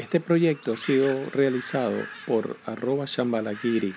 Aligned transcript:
Este 0.00 0.18
proyecto 0.18 0.72
ha 0.72 0.76
sido 0.78 1.28
realizado 1.28 2.06
por 2.26 2.56
arroba 2.64 3.04
Shambalagiri 3.06 3.92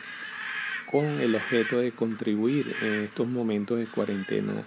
con 0.92 1.06
el 1.06 1.34
objeto 1.34 1.80
de 1.80 1.94
contribuir 1.94 2.76
en 2.82 3.04
estos 3.06 3.26
momentos 3.26 3.80
de 3.80 3.86
cuarentena 3.86 4.66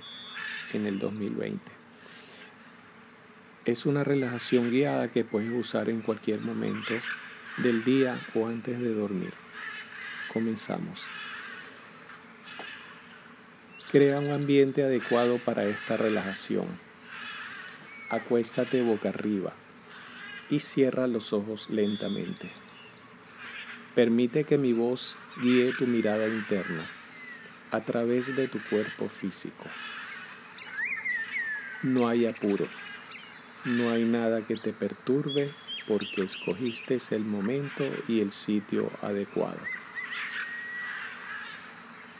en 0.72 0.86
el 0.86 0.98
2020. 0.98 1.60
Es 3.66 3.84
una 3.84 4.02
relajación 4.02 4.70
guiada 4.70 5.12
que 5.12 5.24
puedes 5.24 5.52
usar 5.52 5.90
en 5.90 6.00
cualquier 6.00 6.40
momento 6.40 6.94
del 7.58 7.84
día 7.84 8.18
o 8.34 8.46
antes 8.46 8.80
de 8.80 8.94
dormir. 8.94 9.34
Comenzamos. 10.32 11.06
Crea 13.92 14.20
un 14.20 14.30
ambiente 14.30 14.82
adecuado 14.82 15.36
para 15.44 15.66
esta 15.66 15.98
relajación. 15.98 16.64
Acuéstate 18.08 18.80
boca 18.80 19.10
arriba 19.10 19.52
y 20.48 20.60
cierra 20.60 21.06
los 21.06 21.32
ojos 21.32 21.68
lentamente. 21.70 22.52
Permite 23.94 24.44
que 24.44 24.58
mi 24.58 24.72
voz 24.72 25.16
guíe 25.36 25.72
tu 25.72 25.86
mirada 25.86 26.28
interna 26.28 26.90
a 27.70 27.84
través 27.84 28.34
de 28.34 28.46
tu 28.48 28.62
cuerpo 28.62 29.08
físico. 29.08 29.70
No 31.82 32.08
hay 32.08 32.26
apuro, 32.26 32.68
no 33.64 33.90
hay 33.90 34.04
nada 34.04 34.44
que 34.44 34.56
te 34.56 34.72
perturbe 34.72 35.54
porque 35.86 36.22
escogiste 36.22 36.98
el 37.10 37.24
momento 37.24 37.96
y 38.06 38.20
el 38.20 38.32
sitio 38.32 38.98
adecuado. 39.02 39.60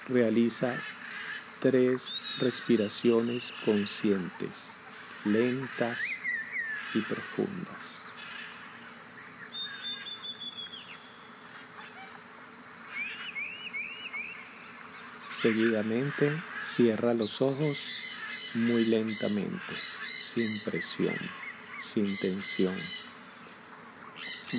Realiza 0.07 0.83
tres 1.59 2.17
respiraciones 2.39 3.53
conscientes, 3.53 4.81
lentas 5.25 6.01
y 6.95 7.03
profundas. 7.03 8.06
Seguidamente 15.47 16.43
cierra 16.59 17.15
los 17.15 17.41
ojos 17.41 17.79
muy 18.57 18.85
lentamente, 18.85 19.75
sin 20.13 20.59
presión, 20.65 21.17
sin 21.79 22.17
tensión. 22.17 22.75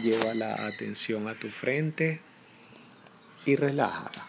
Lleva 0.01 0.33
la 0.33 0.65
atención 0.65 1.27
a 1.27 1.37
tu 1.37 1.49
frente 1.49 2.21
y 3.45 3.57
relájala. 3.57 4.25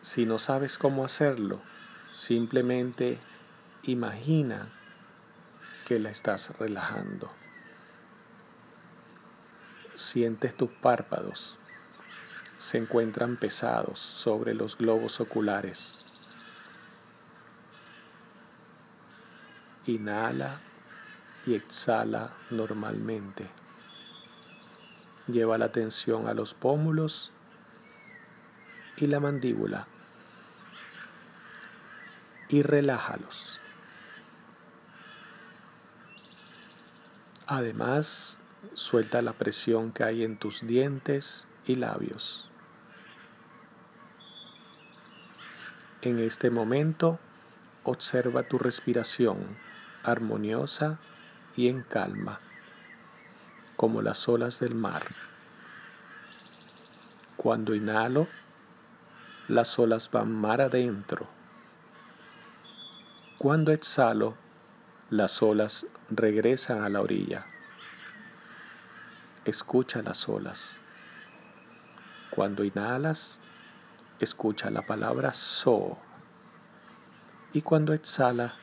Si 0.00 0.26
no 0.26 0.38
sabes 0.38 0.78
cómo 0.78 1.04
hacerlo, 1.04 1.60
simplemente 2.12 3.18
imagina 3.82 4.68
que 5.88 5.98
la 5.98 6.10
estás 6.10 6.56
relajando. 6.60 7.28
Sientes 9.96 10.56
tus 10.56 10.70
párpados, 10.70 11.58
se 12.58 12.78
encuentran 12.78 13.36
pesados 13.36 13.98
sobre 13.98 14.54
los 14.54 14.78
globos 14.78 15.20
oculares. 15.20 15.98
Inhala 19.86 20.60
y 21.46 21.54
exhala 21.54 22.32
normalmente. 22.50 23.48
Lleva 25.26 25.58
la 25.58 25.66
atención 25.66 26.28
a 26.28 26.34
los 26.34 26.54
pómulos 26.54 27.32
y 28.96 29.06
la 29.06 29.20
mandíbula 29.20 29.86
y 32.48 32.62
relájalos. 32.62 33.60
Además, 37.46 38.38
suelta 38.74 39.20
la 39.20 39.34
presión 39.34 39.92
que 39.92 40.04
hay 40.04 40.24
en 40.24 40.38
tus 40.38 40.66
dientes 40.66 41.46
y 41.66 41.76
labios. 41.76 42.48
En 46.02 46.18
este 46.18 46.50
momento, 46.50 47.18
observa 47.82 48.42
tu 48.42 48.58
respiración 48.58 49.38
armoniosa 50.02 50.98
y 51.56 51.68
en 51.68 51.82
calma, 51.82 52.40
como 53.76 54.02
las 54.02 54.28
olas 54.28 54.60
del 54.60 54.74
mar. 54.74 55.06
Cuando 57.36 57.74
inhalo, 57.74 58.28
las 59.48 59.78
olas 59.78 60.10
van 60.10 60.32
mar 60.32 60.60
adentro 60.60 61.28
cuando 63.44 63.72
exhalo, 63.72 64.32
las 65.10 65.42
olas 65.42 65.86
regresan 66.08 66.82
a 66.82 66.88
la 66.88 67.02
orilla. 67.02 67.44
Escucha 69.44 70.00
las 70.02 70.30
olas. 70.30 70.78
Cuando 72.34 72.64
inhalas, 72.64 73.40
escucha 74.18 74.68
la 74.68 74.82
palabra 74.82 75.32
so. 75.32 75.96
Y 77.52 77.62
cuando 77.62 77.92
exhala, 77.92 78.56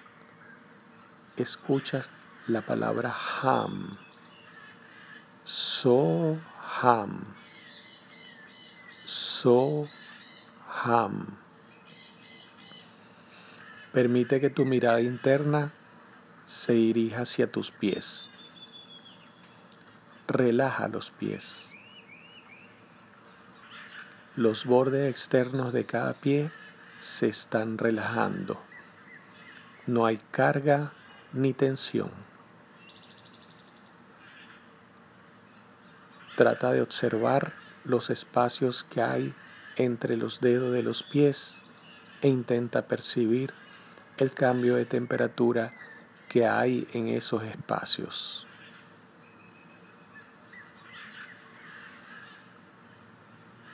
escuchas 1.37 2.11
la 2.47 2.65
palabra 2.65 3.15
ham. 3.15 3.97
So 5.45 6.37
ham. 6.81 7.33
So 9.05 9.87
ham. 10.83 11.37
Permite 13.93 14.41
que 14.41 14.49
tu 14.49 14.65
mirada 14.65 14.99
interna 14.99 15.71
se 16.43 16.73
dirija 16.73 17.21
hacia 17.21 17.49
tus 17.49 17.71
pies. 17.71 18.29
Relaja 20.27 20.89
los 20.89 21.09
pies. 21.09 21.73
Los 24.37 24.65
bordes 24.65 25.09
externos 25.09 25.73
de 25.73 25.85
cada 25.85 26.13
pie 26.13 26.51
se 27.01 27.27
están 27.27 27.77
relajando. 27.77 28.61
No 29.87 30.05
hay 30.05 30.21
carga 30.31 30.93
ni 31.33 31.51
tensión. 31.51 32.09
Trata 36.37 36.71
de 36.71 36.81
observar 36.81 37.51
los 37.83 38.09
espacios 38.09 38.85
que 38.85 39.01
hay 39.01 39.33
entre 39.75 40.15
los 40.15 40.39
dedos 40.39 40.71
de 40.71 40.83
los 40.83 41.03
pies 41.03 41.63
e 42.21 42.29
intenta 42.29 42.83
percibir 42.83 43.53
el 44.17 44.31
cambio 44.31 44.75
de 44.75 44.85
temperatura 44.85 45.73
que 46.29 46.47
hay 46.47 46.87
en 46.93 47.09
esos 47.09 47.43
espacios. 47.43 48.47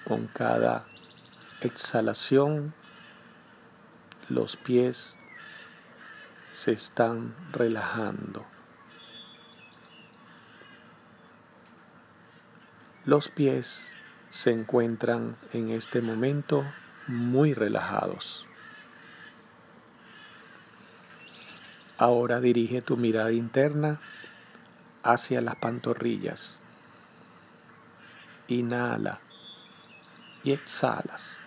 Con 0.07 0.27
cada 0.27 0.85
exhalación, 1.59 2.73
los 4.29 4.55
pies 4.55 5.17
se 6.49 6.71
están 6.71 7.35
relajando. 7.51 8.45
Los 13.03 13.27
pies 13.27 13.93
se 14.29 14.51
encuentran 14.51 15.35
en 15.51 15.71
este 15.71 16.01
momento 16.01 16.63
muy 17.07 17.53
relajados. 17.53 18.47
Ahora 21.97 22.39
dirige 22.39 22.81
tu 22.81 22.95
mirada 22.95 23.33
interna 23.33 23.99
hacia 25.03 25.41
las 25.41 25.57
pantorrillas. 25.57 26.61
Inhala 28.47 29.19
y 30.43 30.51
exhalas. 30.51 31.41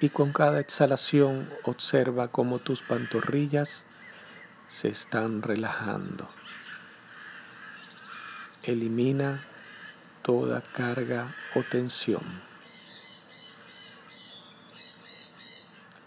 Y 0.00 0.10
con 0.10 0.32
cada 0.32 0.60
exhalación 0.60 1.48
observa 1.64 2.28
cómo 2.28 2.58
tus 2.58 2.82
pantorrillas 2.82 3.84
se 4.68 4.88
están 4.88 5.42
relajando. 5.42 6.28
Elimina 8.62 9.42
toda 10.22 10.60
carga 10.60 11.34
o 11.54 11.62
tensión. 11.62 12.22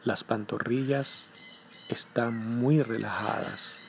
Las 0.04 0.24
pantorrillas 0.24 1.28
están 1.90 2.36
muy 2.60 2.82
relajadas. 2.82 3.80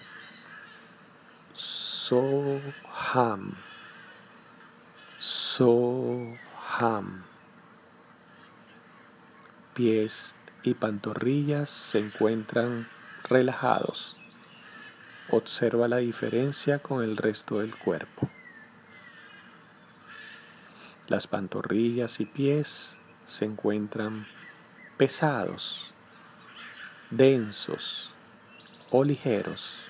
Soham. 1.54 3.52
Soham. 5.18 6.51
Pies 9.74 10.34
y 10.62 10.74
pantorrillas 10.74 11.70
se 11.70 11.98
encuentran 11.98 12.88
relajados. 13.28 14.18
Observa 15.28 15.86
la 15.86 15.98
diferencia 15.98 16.78
con 16.80 17.04
el 17.04 17.16
resto 17.16 17.60
del 17.60 17.76
cuerpo. 17.76 18.28
Las 21.08 21.26
pantorrillas 21.26 22.20
y 22.20 22.24
pies 22.24 22.98
se 23.26 23.44
encuentran 23.44 24.26
pesados 24.96 25.92
densos 27.10 28.12
o 28.90 29.04
ligeros, 29.04 29.84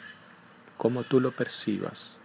como 0.77 1.05
tú 1.05 1.21
lo 1.21 1.31
percibas. 1.31 2.21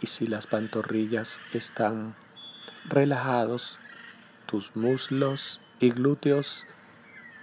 Y 0.00 0.06
si 0.06 0.26
las 0.26 0.46
pantorrillas 0.46 1.40
están 1.52 2.14
relajados, 2.88 3.78
tus 4.46 4.76
muslos 4.76 5.60
y 5.80 5.90
glúteos 5.90 6.66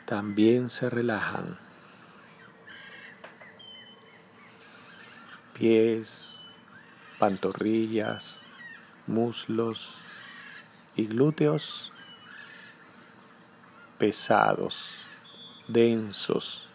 también 0.06 0.70
se 0.70 0.90
relajan. 0.90 1.58
Pies, 5.54 6.44
pantorrillas, 7.20 8.44
muslos 9.08 10.04
y 10.96 11.08
glúteos 11.08 11.92
pesados, 14.04 14.98
densos, 15.68 16.68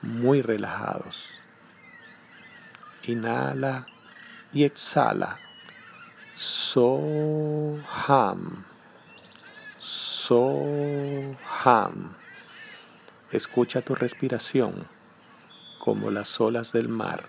muy 0.00 0.40
relajados. 0.40 1.38
Inhala 3.02 3.86
y 4.52 4.64
exhala. 4.64 5.38
Soham. 6.74 8.66
Soham. 9.78 10.66
Escucha 13.30 13.80
tu 13.82 13.94
respiración 13.94 14.84
como 15.78 16.10
las 16.10 16.40
olas 16.40 16.72
del 16.72 16.88
mar. 16.88 17.28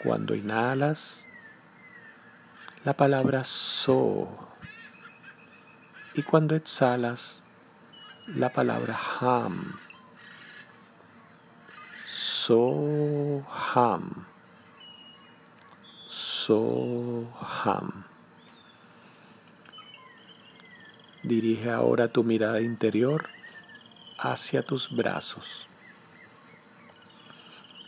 Cuando 0.00 0.34
inhalas, 0.34 1.28
la 2.84 2.94
palabra 2.94 3.44
so. 3.44 4.26
Y 6.12 6.24
cuando 6.24 6.56
exhalas, 6.56 7.44
la 8.34 8.52
palabra 8.52 8.98
ham. 9.20 9.78
Soham. 12.04 13.20
Soham. 16.50 18.02
Dirige 21.22 21.70
ahora 21.70 22.08
tu 22.08 22.24
mirada 22.24 22.60
interior 22.60 23.28
hacia 24.18 24.64
tus 24.64 24.90
brazos. 24.90 25.68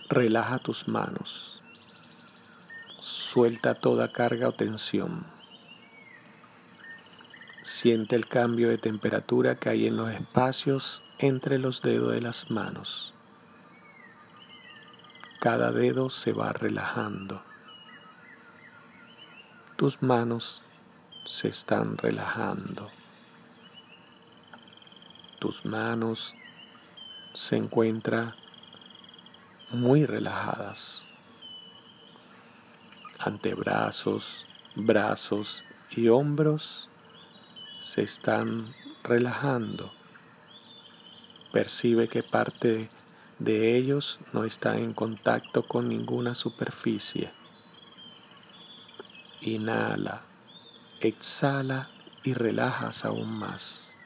Relaja 0.08 0.60
tus 0.60 0.86
manos. 0.86 1.60
Suelta 3.00 3.74
toda 3.74 4.12
carga 4.12 4.50
o 4.50 4.52
tensión. 4.52 5.26
Siente 7.64 8.14
el 8.14 8.28
cambio 8.28 8.68
de 8.68 8.78
temperatura 8.78 9.56
que 9.56 9.70
hay 9.70 9.88
en 9.88 9.96
los 9.96 10.12
espacios 10.12 11.02
entre 11.18 11.58
los 11.58 11.82
dedos 11.82 12.12
de 12.12 12.20
las 12.20 12.48
manos. 12.52 13.12
Cada 15.40 15.72
dedo 15.72 16.10
se 16.10 16.32
va 16.32 16.52
relajando. 16.52 17.42
Tus 19.82 20.00
manos 20.00 20.62
se 21.26 21.48
están 21.48 21.98
relajando. 21.98 22.88
Tus 25.40 25.64
manos 25.64 26.36
se 27.34 27.56
encuentran 27.56 28.32
muy 29.70 30.06
relajadas. 30.06 31.04
Antebrazos, 33.18 34.46
brazos 34.76 35.64
y 35.90 36.06
hombros 36.06 36.88
se 37.80 38.02
están 38.02 38.72
relajando. 39.02 39.92
Percibe 41.52 42.06
que 42.06 42.22
parte 42.22 42.88
de 43.40 43.76
ellos 43.76 44.20
no 44.32 44.44
está 44.44 44.78
en 44.78 44.94
contacto 44.94 45.66
con 45.66 45.88
ninguna 45.88 46.36
superficie. 46.36 47.32
Inhala, 49.44 50.22
exhala 51.00 51.88
y 52.22 52.32
relajas 52.32 53.04
aún 53.04 53.28
más. 53.28 53.96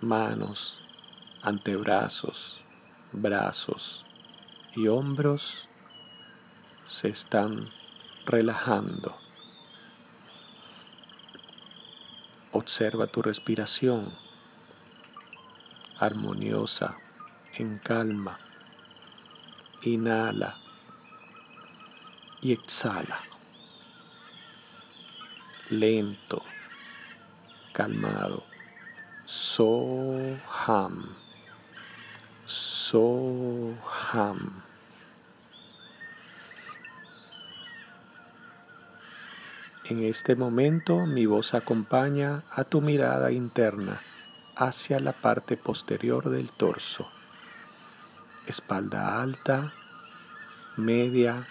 Manos, 0.00 0.80
antebrazos, 1.42 2.58
brazos, 3.12 4.02
y 4.74 4.88
hombros 4.88 5.68
se 6.86 7.08
están 7.08 7.68
relajando. 8.24 9.14
Observa 12.52 13.06
tu 13.06 13.20
respiración 13.20 14.10
armoniosa, 15.98 16.96
en 17.58 17.78
calma. 17.78 18.38
Inhala 19.82 20.56
y 22.40 22.52
exhala. 22.52 23.33
Lento, 25.70 26.42
calmado. 27.72 28.44
Soham. 29.24 31.06
Soham. 32.44 33.14
En 39.86 40.04
este 40.04 40.36
momento 40.36 41.06
mi 41.06 41.24
voz 41.24 41.54
acompaña 41.54 42.42
a 42.50 42.64
tu 42.64 42.82
mirada 42.82 43.32
interna 43.32 44.02
hacia 44.56 45.00
la 45.00 45.14
parte 45.14 45.56
posterior 45.56 46.28
del 46.28 46.50
torso. 46.52 47.08
Espalda 48.46 49.22
alta, 49.22 49.72
media 50.76 51.48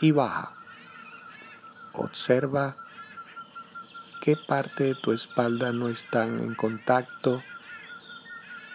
y 0.00 0.12
baja. 0.12 0.54
Observa 1.92 2.76
qué 4.20 4.36
parte 4.36 4.84
de 4.84 4.94
tu 4.94 5.12
espalda 5.12 5.72
no 5.72 5.88
están 5.88 6.40
en 6.40 6.54
contacto 6.54 7.42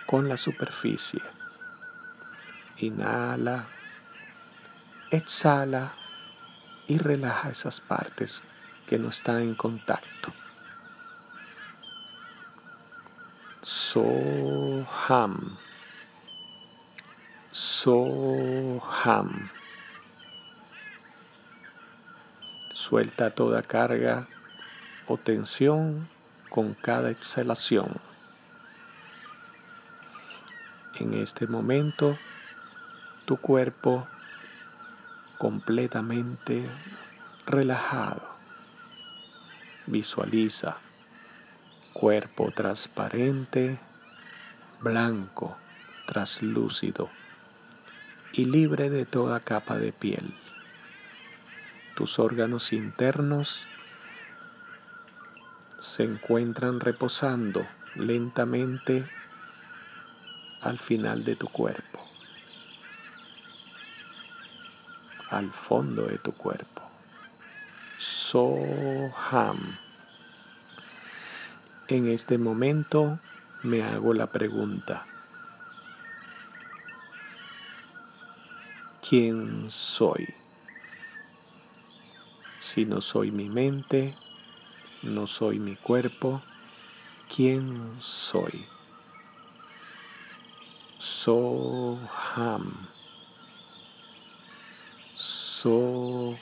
con 0.07 0.27
la 0.27 0.38
superficie. 0.38 1.21
Inhala, 2.77 3.68
exhala 5.12 5.94
y 6.88 6.97
relaja 6.97 7.51
esas 7.51 7.80
partes 7.80 8.44
que 8.88 8.97
no 8.97 9.09
está 9.09 9.39
en 9.42 9.53
contacto. 9.53 10.33
Soham. 13.62 15.57
Soham. 17.51 19.50
Suelta 22.74 23.29
toda 23.34 23.62
carga 23.62 24.27
o 25.07 25.17
tensión 25.17 26.09
con 26.50 26.74
cada 26.74 27.12
exhalación. 27.12 27.91
En 30.95 31.13
este 31.13 31.47
momento, 31.47 32.17
tu 33.25 33.38
cuerpo 33.38 34.07
completamente 35.38 36.65
relajado. 37.45 38.24
Visualiza 39.88 40.77
cuerpo 41.93 42.51
transparente, 42.51 43.79
blanco, 44.79 45.57
traslúcido 46.05 47.09
y 48.33 48.45
libre 48.45 48.89
de 48.89 49.05
toda 49.05 49.39
capa 49.39 49.77
de 49.77 49.91
piel. 49.91 50.33
Tus 51.95 52.19
órganos 52.19 52.74
internos 52.74 53.67
se 55.86 56.04
encuentran 56.04 56.80
reposando 56.80 57.70
lentamente 57.96 59.08
al 60.62 60.80
final 60.80 61.24
de 61.24 61.36
tu 61.36 61.48
cuerpo, 61.48 62.00
al 65.30 65.51
fondo 65.54 66.08
de 66.08 66.18
tu 66.18 66.32
cuerpo. 66.34 66.82
Soham. 67.98 69.77
En 71.88 72.08
este 72.08 72.39
momento 72.39 73.20
me 73.62 73.84
hago 73.84 74.13
la 74.15 74.25
pregunta, 74.25 75.06
¿quién 79.08 79.70
soy? 79.70 80.27
Si 82.60 82.86
no 82.86 83.01
soy 83.01 83.30
mi 83.30 83.48
mente, 83.50 84.15
no 85.05 85.27
soy 85.27 85.59
mi 85.59 85.75
cuerpo, 85.75 86.41
¿quién 87.33 87.97
soy? 88.01 88.65
Soham. 91.00 92.88
Soham. 95.15 96.35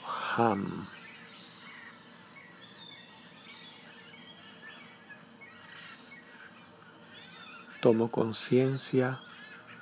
tomo 7.84 8.10
conciencia 8.10 9.20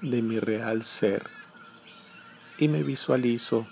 de 0.00 0.22
mi 0.22 0.40
real 0.40 0.82
ser 0.82 1.22
y 2.58 2.66
me 2.66 2.82
visualizo 2.82 3.64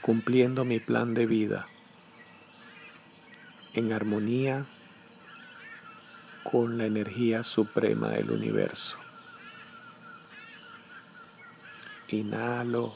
cumpliendo 0.00 0.64
mi 0.64 0.80
plan 0.80 1.12
de 1.12 1.26
vida 1.26 1.68
en 3.76 3.92
armonía 3.92 4.64
con 6.42 6.78
la 6.78 6.86
energía 6.86 7.44
suprema 7.44 8.08
del 8.08 8.30
universo. 8.30 8.96
Inhalo, 12.08 12.94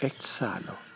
exhalo. 0.00 0.91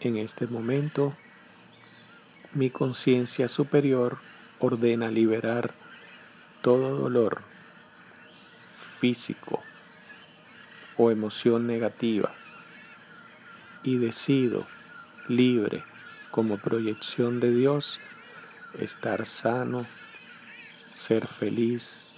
En 0.00 0.16
este 0.16 0.46
momento, 0.46 1.12
mi 2.54 2.70
conciencia 2.70 3.48
superior 3.48 4.18
ordena 4.58 5.10
liberar 5.10 5.74
todo 6.62 6.96
dolor 6.96 7.42
físico 8.98 9.62
o 10.96 11.10
emoción 11.10 11.66
negativa 11.66 12.34
y 13.82 13.98
decido 13.98 14.66
libre 15.28 15.84
como 16.30 16.56
proyección 16.56 17.38
de 17.38 17.52
Dios 17.52 18.00
estar 18.78 19.26
sano, 19.26 19.86
ser 20.94 21.26
feliz, 21.26 22.14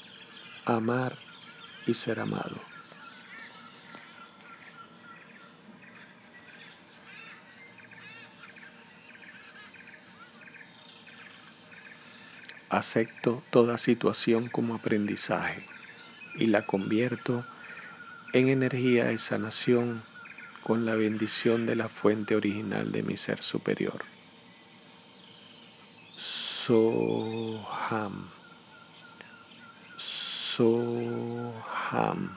amar 0.67 1.17
y 1.87 1.95
ser 1.95 2.21
amado. 2.21 2.72
Acepto 12.83 13.45
toda 13.51 13.79
situación 13.79 14.49
como 14.49 14.75
aprendizaje 14.75 15.63
y 16.35 16.47
la 16.47 16.67
convierto 16.67 17.45
en 18.33 18.49
energía 18.49 19.05
de 19.05 19.19
sanación 19.19 20.03
con 20.65 20.85
la 20.85 20.97
bendición 20.97 21.65
de 21.65 21.77
la 21.77 21.89
fuente 21.89 22.35
original 22.35 22.91
de 22.91 23.05
mi 23.05 23.17
ser 23.17 23.41
superior. 23.41 24.05
Soham. 26.17 28.29
Soham. 29.97 32.37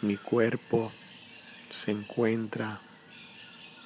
Mi 0.00 0.16
cuerpo 0.16 0.90
se 1.82 1.90
encuentra 1.90 2.78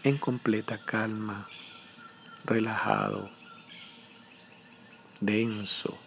en 0.03 0.19
completa 0.19 0.77
calma, 0.77 1.49
relajado, 2.45 3.31
denso, 5.21 5.99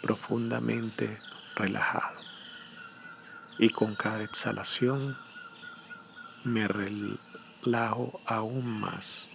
profundamente 0.00 1.20
relajado. 1.54 2.18
Y 3.58 3.68
con 3.68 3.94
cada 3.94 4.22
exhalación 4.22 5.18
me 6.44 6.66
relajo 6.66 8.22
aún 8.24 8.80
más. 8.80 9.27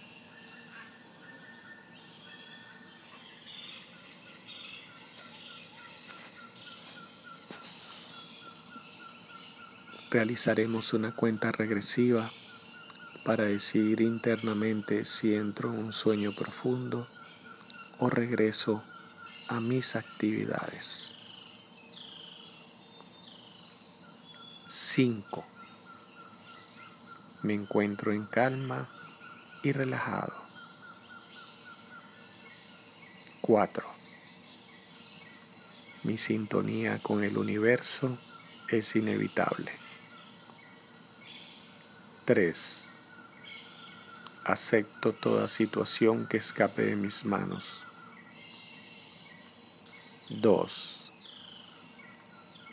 Realizaremos 10.14 10.92
una 10.92 11.10
cuenta 11.10 11.50
regresiva 11.50 12.30
para 13.24 13.46
decidir 13.46 14.00
internamente 14.00 15.04
si 15.04 15.34
entro 15.34 15.74
en 15.74 15.86
un 15.86 15.92
sueño 15.92 16.30
profundo 16.36 17.08
o 17.98 18.08
regreso 18.08 18.84
a 19.48 19.58
mis 19.58 19.96
actividades. 19.96 21.10
5. 24.68 25.44
Me 27.42 27.54
encuentro 27.54 28.12
en 28.12 28.24
calma 28.26 28.88
y 29.64 29.72
relajado. 29.72 30.32
4. 33.40 33.84
Mi 36.04 36.16
sintonía 36.18 37.00
con 37.00 37.24
el 37.24 37.36
universo 37.36 38.16
es 38.68 38.94
inevitable. 38.94 39.83
3. 42.24 42.88
Acepto 44.44 45.12
toda 45.12 45.46
situación 45.46 46.26
que 46.26 46.38
escape 46.38 46.80
de 46.80 46.96
mis 46.96 47.26
manos. 47.26 47.82
2. 50.30 51.12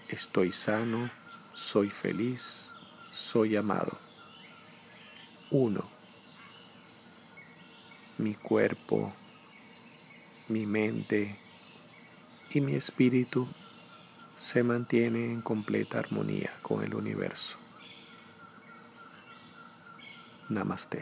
Estoy 0.08 0.54
sano, 0.54 1.12
soy 1.54 1.90
feliz, 1.90 2.74
soy 3.12 3.58
amado. 3.58 4.00
1. 5.50 5.84
Mi 8.20 8.36
cuerpo, 8.36 9.14
mi 10.48 10.66
mente 10.66 11.38
y 12.54 12.62
mi 12.62 12.76
espíritu 12.76 13.50
se 14.40 14.64
mantienen 14.64 15.30
en 15.30 15.42
completa 15.42 16.00
armonía 16.00 16.54
con 16.62 16.86
el 16.86 16.96
universo. 16.96 17.58
नमस्ते। 20.52 21.02